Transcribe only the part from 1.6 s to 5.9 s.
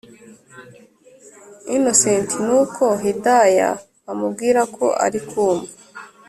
innocent nuko hidaya amubwira ko arikumva